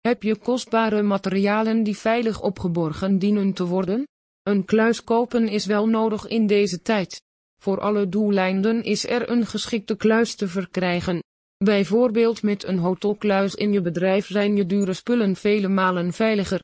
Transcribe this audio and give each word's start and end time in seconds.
Heb 0.00 0.22
je 0.22 0.36
kostbare 0.36 1.02
materialen 1.02 1.82
die 1.82 1.96
veilig 1.96 2.42
opgeborgen 2.42 3.18
dienen 3.18 3.52
te 3.52 3.66
worden? 3.66 4.08
Een 4.42 4.64
kluis 4.64 5.04
kopen 5.04 5.48
is 5.48 5.66
wel 5.66 5.86
nodig 5.86 6.26
in 6.26 6.46
deze 6.46 6.82
tijd. 6.82 7.22
Voor 7.62 7.80
alle 7.80 8.08
doeleinden 8.08 8.82
is 8.82 9.06
er 9.06 9.30
een 9.30 9.46
geschikte 9.46 9.96
kluis 9.96 10.34
te 10.34 10.48
verkrijgen. 10.48 11.22
Bijvoorbeeld 11.56 12.42
met 12.42 12.64
een 12.64 12.78
hotelkluis 12.78 13.54
in 13.54 13.72
je 13.72 13.80
bedrijf 13.80 14.26
zijn 14.26 14.56
je 14.56 14.66
dure 14.66 14.92
spullen 14.92 15.36
vele 15.36 15.68
malen 15.68 16.12
veiliger. 16.12 16.58